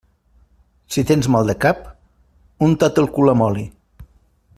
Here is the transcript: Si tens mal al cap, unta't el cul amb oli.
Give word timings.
Si 0.95 1.03
tens 1.11 1.27
mal 1.35 1.51
al 1.53 1.59
cap, 1.65 1.83
unta't 2.69 2.99
el 3.03 3.11
cul 3.19 3.33
amb 3.35 3.47
oli. 3.49 3.67